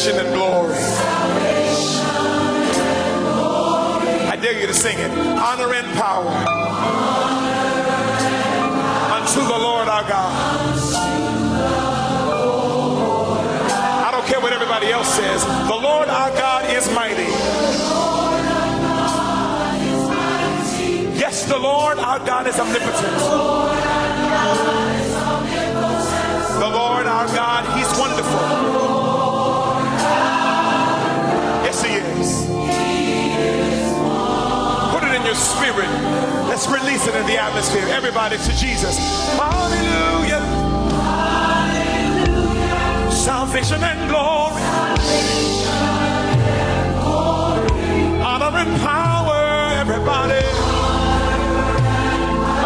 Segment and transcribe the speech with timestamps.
[0.00, 0.74] salvation and glory.
[4.28, 5.10] I dare you to sing it.
[5.10, 6.26] Honor and power
[9.12, 10.32] unto the Lord our God.
[14.06, 15.44] I don't care what everybody else says.
[15.44, 17.30] The Lord our God is mighty.
[21.18, 23.79] Yes, the Lord our God is omnipotent.
[38.10, 38.98] Everybody to Jesus.
[39.38, 40.42] Hallelujah.
[43.08, 44.60] Salvation and glory.
[48.20, 50.44] Honor and power, everybody.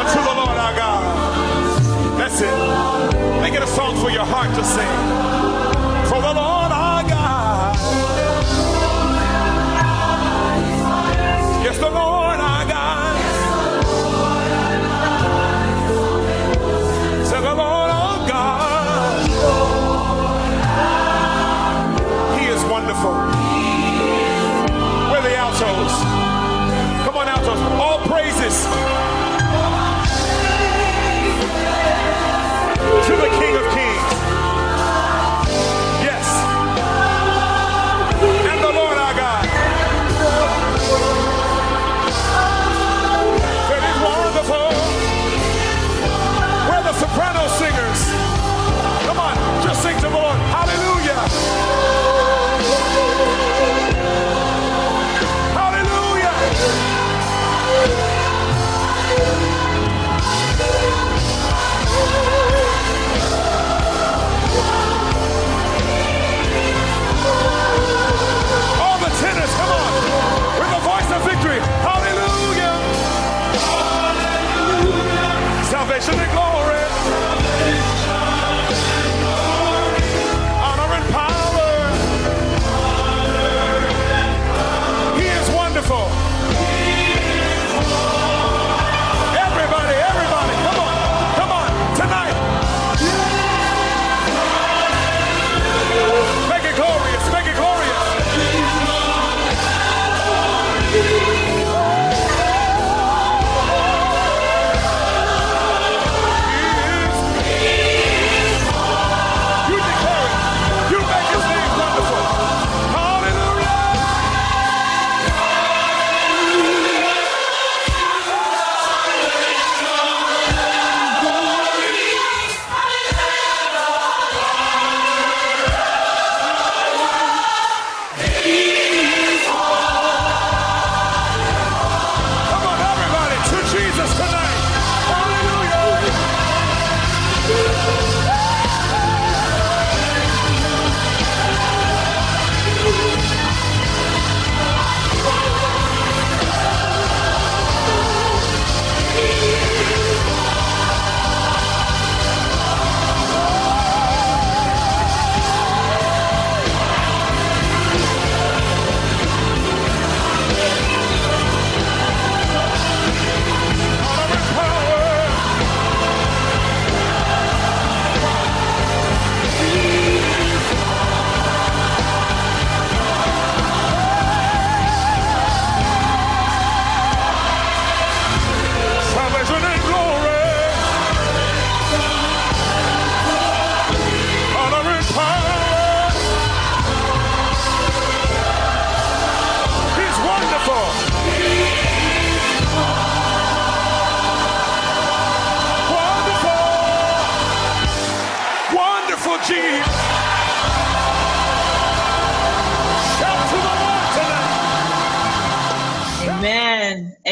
[0.01, 2.19] Unto the Lord our God.
[2.19, 3.43] That's it.
[3.43, 5.24] Make it a song for your heart to sing.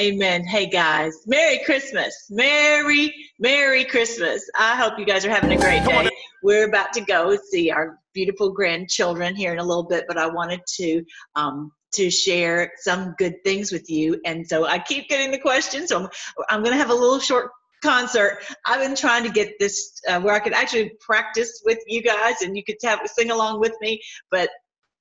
[0.02, 0.44] Amen.
[0.44, 2.26] Hey guys, Merry Christmas.
[2.28, 4.50] Merry, Merry Christmas.
[4.58, 6.10] I hope you guys are having a great day.
[6.42, 10.26] We're about to go see our beautiful grandchildren here in a little bit, but I
[10.26, 11.04] wanted to
[11.36, 14.20] um, to share some good things with you.
[14.24, 15.90] And so I keep getting the questions.
[15.90, 16.08] So I'm,
[16.50, 17.52] I'm going to have a little short
[17.84, 18.40] concert.
[18.66, 22.42] I've been trying to get this uh, where I could actually practice with you guys
[22.42, 24.02] and you could have sing along with me,
[24.32, 24.50] but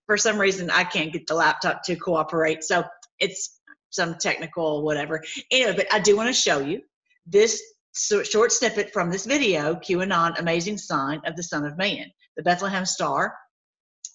[0.05, 2.63] for some reason I can't get the laptop to cooperate.
[2.63, 2.83] So
[3.17, 3.60] it's
[3.91, 5.23] some technical whatever.
[5.51, 6.81] Anyway, but I do want to show you
[7.27, 7.61] this
[7.93, 12.05] short snippet from this video, QAnon Amazing Sign of the Son of Man,
[12.35, 13.35] the Bethlehem Star.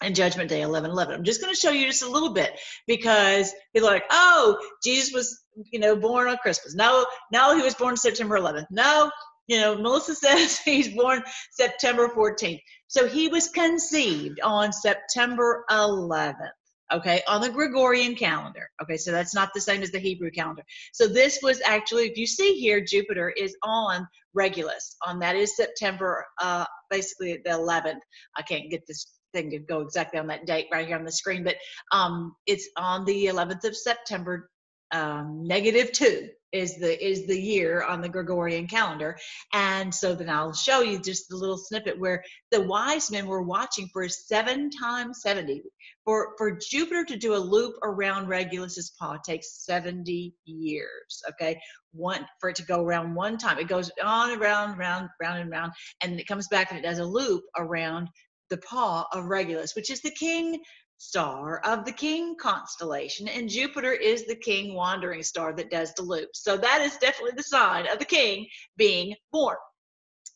[0.03, 1.15] and Judgment Day 11 11.
[1.15, 4.59] I'm just going to show you just a little bit because people are like, oh,
[4.83, 6.75] Jesus was, you know, born on Christmas.
[6.75, 8.67] No, no, he was born September 11th.
[8.71, 9.11] No,
[9.47, 11.23] you know, Melissa says he's born
[11.53, 12.61] September 14th.
[12.89, 16.51] So he was conceived on September 11th
[16.93, 18.69] okay, on the Gregorian calendar.
[18.83, 20.63] Okay, so that's not the same as the Hebrew calendar.
[20.93, 24.97] So this was actually, if you see here, Jupiter is on Regulus.
[25.07, 28.01] On that is September, uh, basically the 11th.
[28.37, 31.13] I can't get this thing to go exactly on that date right here on the
[31.13, 31.57] screen, but
[31.93, 34.51] um, it's on the 11th of September,
[34.93, 39.17] um, negative two is the is the year on the Gregorian calendar.
[39.53, 43.43] And so then I'll show you just a little snippet where the wise men were
[43.43, 45.63] watching for seven times 70.
[46.05, 51.23] For for Jupiter to do a loop around Regulus's paw takes 70 years.
[51.31, 51.61] Okay.
[51.93, 53.59] One for it to go around one time.
[53.59, 55.73] It goes on and round, round, round and round,
[56.03, 58.09] and it comes back and it does a loop around
[58.51, 60.61] the paw of Regulus, which is the king
[60.99, 66.03] star of the king constellation and jupiter is the king wandering star that does the
[66.03, 66.31] loop.
[66.33, 68.47] So that is definitely the sign of the king
[68.77, 69.57] being born.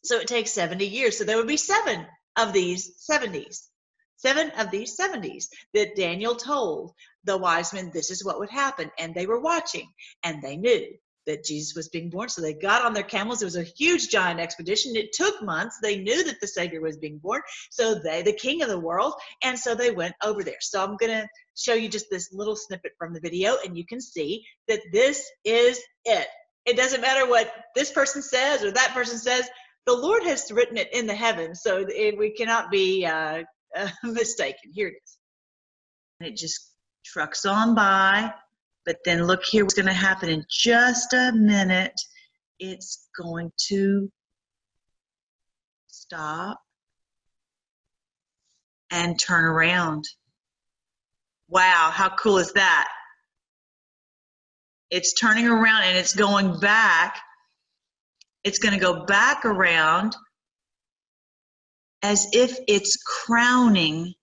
[0.04, 1.16] So it takes 70 years.
[1.16, 3.70] So there would be seven of these 70s
[4.20, 6.92] seven of these 70s that daniel told
[7.24, 9.88] the wise men this is what would happen and they were watching
[10.22, 10.86] and they knew
[11.26, 12.28] that Jesus was being born.
[12.28, 13.42] So they got on their camels.
[13.42, 14.96] It was a huge, giant expedition.
[14.96, 15.78] It took months.
[15.82, 17.42] They knew that the Savior was being born.
[17.70, 20.60] So they, the King of the world, and so they went over there.
[20.60, 23.84] So I'm going to show you just this little snippet from the video, and you
[23.84, 26.26] can see that this is it.
[26.66, 29.48] It doesn't matter what this person says or that person says.
[29.86, 33.42] The Lord has written it in the heavens, so it, we cannot be uh,
[33.76, 34.72] uh, mistaken.
[34.72, 35.18] Here it is.
[36.20, 36.70] And it just
[37.04, 38.32] trucks on by
[38.90, 41.94] but then look here what's going to happen in just a minute.
[42.58, 44.10] It's going to
[45.86, 46.58] stop
[48.90, 50.06] and turn around.
[51.48, 52.88] Wow, how cool is that?
[54.90, 57.20] It's turning around and it's going back.
[58.42, 60.16] It's going to go back around
[62.02, 64.14] as if it's crowning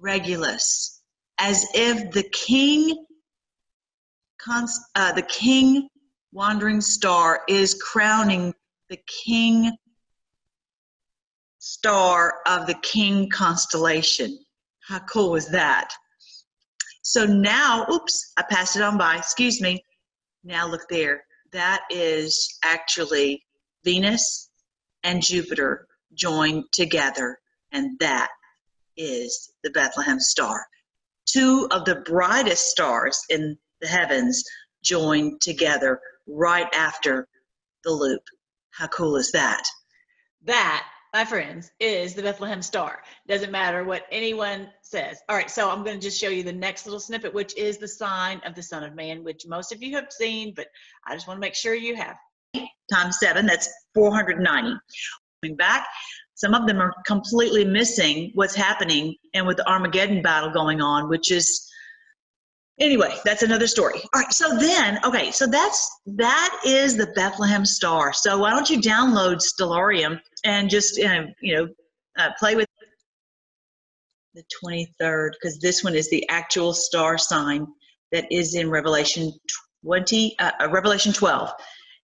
[0.00, 1.00] Regulus,
[1.38, 3.06] as if the king
[4.94, 5.88] uh, the king
[6.32, 8.54] wandering star is crowning
[8.88, 9.72] the king
[11.58, 14.38] star of the king constellation.
[14.86, 15.90] How cool was that?
[17.02, 19.84] So now, oops, I passed it on by, excuse me.
[20.42, 21.24] Now look there.
[21.52, 23.44] That is actually
[23.84, 24.50] Venus
[25.04, 27.38] and Jupiter joined together,
[27.72, 28.28] and that
[28.96, 30.66] is the Bethlehem star.
[31.26, 34.42] Two of the brightest stars in the heavens
[34.82, 37.28] join together right after
[37.84, 38.22] the loop.
[38.70, 39.62] How cool is that?
[40.44, 43.02] That, my friends, is the Bethlehem Star.
[43.28, 45.18] Doesn't matter what anyone says.
[45.28, 47.76] All right, so I'm going to just show you the next little snippet, which is
[47.76, 50.66] the sign of the Son of Man, which most of you have seen, but
[51.06, 52.16] I just want to make sure you have.
[52.90, 54.78] Times seven, that's 490.
[55.42, 55.86] Coming back,
[56.34, 61.10] some of them are completely missing what's happening and with the Armageddon battle going on,
[61.10, 61.70] which is
[62.80, 64.00] anyway that's another story.
[64.14, 68.12] All right so then okay so that's that is the bethlehem star.
[68.12, 71.68] So why don't you download stellarium and just you know, you know
[72.18, 72.68] uh, play with
[74.34, 77.66] the 23rd because this one is the actual star sign
[78.12, 79.32] that is in revelation
[79.84, 81.52] 20 uh, uh revelation 12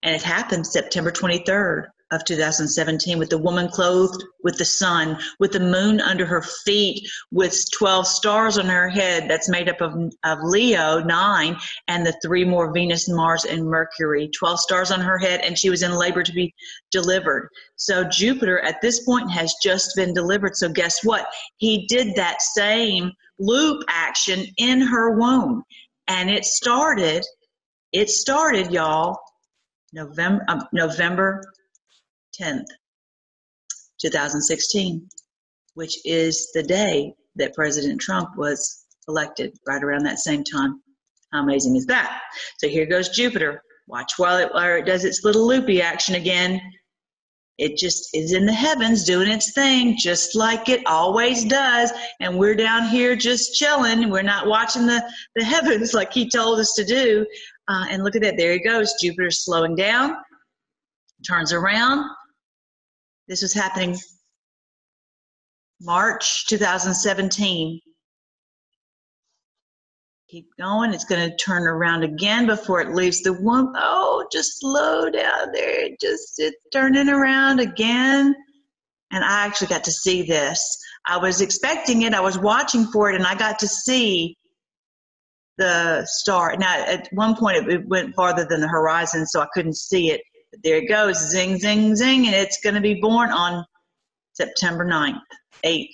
[0.03, 5.52] and it happened september 23rd of 2017 with the woman clothed with the sun, with
[5.52, 9.29] the moon under her feet, with 12 stars on her head.
[9.29, 11.57] That's made up of, of Leo, nine,
[11.88, 14.31] and the three more Venus, Mars, and Mercury.
[14.37, 16.55] 12 stars on her head, and she was in labor to be
[16.90, 17.49] delivered.
[17.76, 20.57] So Jupiter at this point has just been delivered.
[20.57, 21.26] So guess what?
[21.59, 25.62] He did that same loop action in her womb.
[26.09, 27.25] And it started,
[27.93, 29.17] it started, y'all,
[29.93, 31.43] November, um, November
[32.40, 32.64] 10th,
[34.00, 35.09] 2016,
[35.75, 40.80] which is the day that President Trump was elected, right around that same time.
[41.32, 42.20] How amazing is that?
[42.59, 43.62] So here goes Jupiter.
[43.87, 46.61] Watch while it, while it does its little loopy action again.
[47.59, 51.92] It just is in the heavens doing its thing, just like it always does.
[52.20, 54.09] And we're down here just chilling.
[54.09, 55.02] We're not watching the,
[55.37, 57.26] the heavens like he told us to do.
[57.68, 58.37] Uh, and look at that.
[58.38, 58.94] There he goes.
[59.00, 60.16] Jupiter's slowing down,
[61.26, 62.09] turns around,
[63.31, 63.97] this was happening
[65.81, 67.81] March 2017.
[70.29, 70.93] Keep going.
[70.93, 73.73] It's going to turn around again before it leaves the womb.
[73.77, 75.89] Oh, just slow down there.
[76.01, 78.35] Just it's turning around again.
[79.13, 80.61] and I actually got to see this.
[81.07, 84.37] I was expecting it, I was watching for it, and I got to see
[85.57, 86.57] the star.
[86.57, 90.11] Now, at one point, it, it went farther than the horizon, so I couldn't see
[90.11, 90.21] it.
[90.64, 93.64] There it goes zing, zing, zing, and it's going to be born on
[94.33, 95.21] September 9th,
[95.64, 95.88] 8th.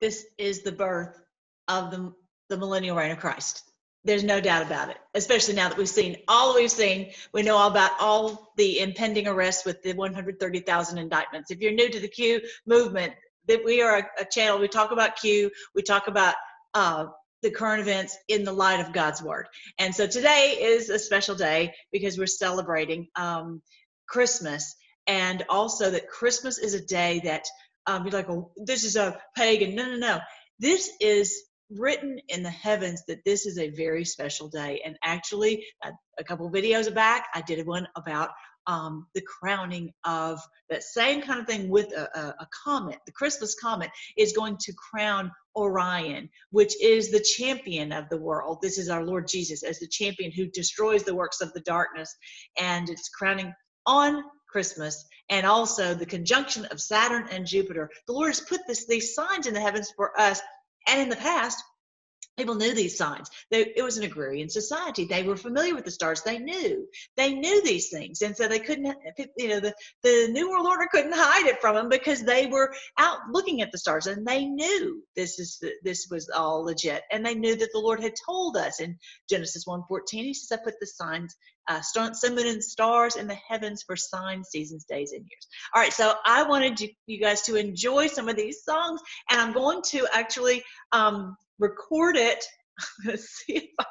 [0.00, 1.20] This is the birth
[1.68, 2.12] of the,
[2.48, 3.64] the millennial reign of Christ.
[4.04, 7.10] There's no doubt about it, especially now that we've seen all we've seen.
[7.32, 11.50] We know all about all the impending arrests with the 130,000 indictments.
[11.50, 13.12] If you're new to the Q movement,
[13.48, 14.58] that we are a, a, channel.
[14.58, 15.50] We talk about Q.
[15.74, 16.34] We talk about
[16.74, 17.06] uh,
[17.42, 19.46] the current events in the light of God's word.
[19.78, 23.62] And so today is a special day because we're celebrating um,
[24.08, 24.74] Christmas,
[25.06, 27.44] and also that Christmas is a day that
[27.86, 29.74] um, you're like, oh, this is a pagan.
[29.74, 30.18] No, no, no.
[30.58, 34.82] This is written in the heavens that this is a very special day.
[34.84, 38.30] And actually, a, a couple videos back, I did one about
[38.68, 42.98] um, the crowning of that same kind of thing with a, a, a, comet.
[43.06, 48.58] The Christmas comet is going to crown Orion, which is the champion of the world.
[48.60, 52.14] This is our Lord Jesus as the champion who destroys the works of the darkness.
[52.58, 53.54] And it's crowning
[53.86, 57.90] on Christmas and also the conjunction of Saturn and Jupiter.
[58.06, 60.42] The Lord has put this, these signs in the heavens for us.
[60.86, 61.62] And in the past,
[62.38, 63.28] people knew these signs.
[63.50, 65.04] They, it was an agrarian society.
[65.04, 66.22] They were familiar with the stars.
[66.22, 66.88] They knew.
[67.16, 68.22] They knew these things.
[68.22, 68.94] And so they couldn't
[69.36, 72.72] you know the, the new world order couldn't hide it from them because they were
[72.98, 77.02] out looking at the stars and they knew this is this was all legit.
[77.10, 78.96] And they knew that the lord had told us in
[79.28, 81.36] genesis 1.14 he says i put the signs
[81.68, 85.46] uh, sun, moon, and stars in the heavens for signs, seasons, days, and years.
[85.74, 89.40] All right, so I wanted you, you guys to enjoy some of these songs, and
[89.40, 92.44] I'm going to actually um, record it.
[92.80, 93.84] I'm going to see if I.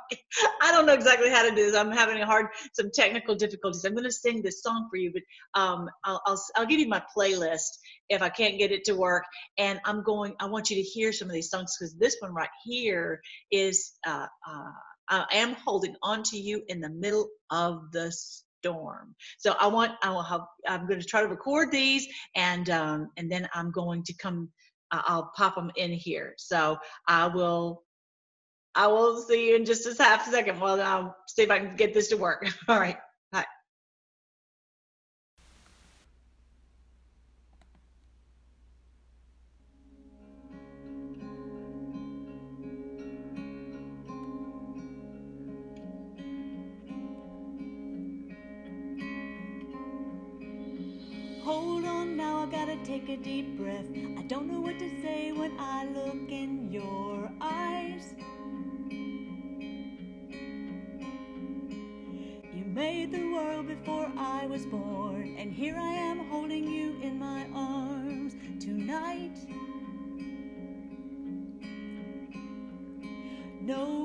[0.62, 1.76] I don't know exactly how to do this.
[1.76, 3.84] I'm having a hard, some technical difficulties.
[3.84, 5.24] I'm going to sing this song for you, but
[5.60, 9.24] um, I'll, I'll, I'll give you my playlist if I can't get it to work.
[9.58, 12.34] And I'm going, I want you to hear some of these songs because this one
[12.34, 13.22] right here
[13.52, 14.72] is, uh, uh,
[15.10, 19.16] I am holding on to you in the middle of the storm.
[19.38, 23.10] So I want, I will have, I'm going to try to record these and, um,
[23.18, 24.50] and then I'm going to come
[24.91, 26.34] I'll pop them in here.
[26.38, 26.77] So
[27.08, 27.84] I will
[28.75, 30.60] I will see you in just a half second.
[30.60, 32.48] Well, I'll see if I can get this to work.
[32.67, 32.98] All right.
[52.51, 53.86] Gotta take a deep breath.
[54.18, 58.16] I don't know what to say when I look in your eyes.
[62.54, 67.20] You made the world before I was born, and here I am holding you in
[67.20, 69.38] my arms tonight.
[73.62, 73.97] Noel,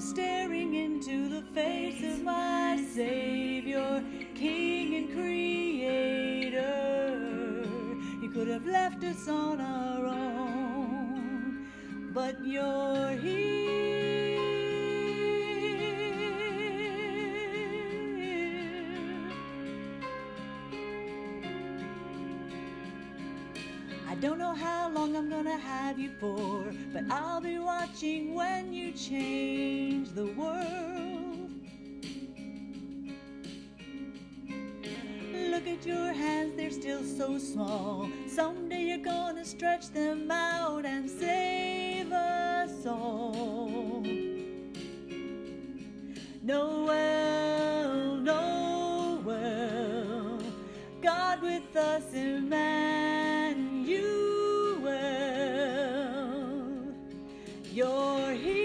[0.00, 4.02] Staring into the face of my Savior,
[4.34, 6.56] King and Creator.
[8.22, 11.66] You could have left us on our own,
[12.14, 13.59] but you're here.
[24.50, 30.10] Know how long I'm gonna have you for, but I'll be watching when you change
[30.10, 31.50] the world.
[35.52, 38.08] Look at your hands, they're still so small.
[38.26, 44.02] Someday you're gonna stretch them out and save us all.
[46.42, 49.22] Noel, Noel,
[51.00, 52.89] God with us, Emmanuel.
[57.80, 58.60] You're here.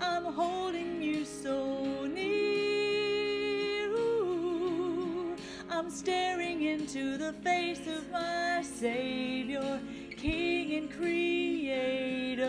[0.00, 3.90] I'm holding you so near.
[3.90, 5.34] Ooh,
[5.68, 9.80] I'm staring into the face of my Savior,
[10.16, 12.46] King and Creator.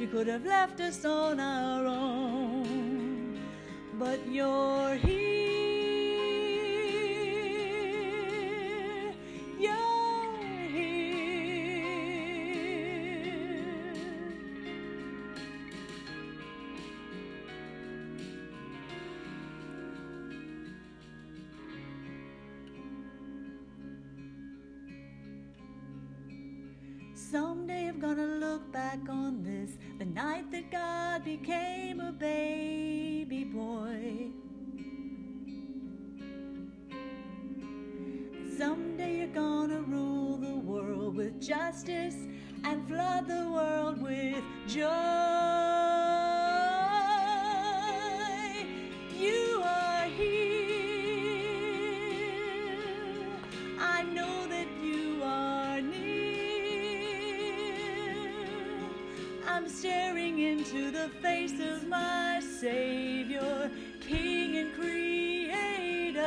[0.00, 3.38] You could have left us on our own,
[4.00, 5.17] but you're here.
[27.30, 34.27] Someday I'm gonna look back on this, the night that God became a baby boy.
[60.70, 63.70] Into the face of my Savior,
[64.00, 66.24] King and Creator.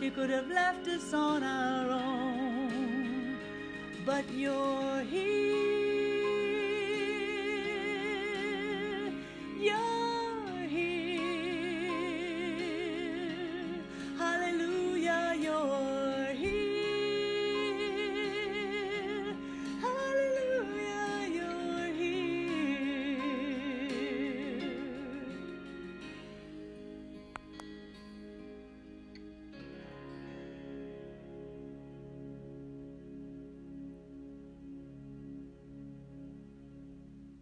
[0.00, 3.36] You could have left us on our own,
[4.04, 4.79] but you're.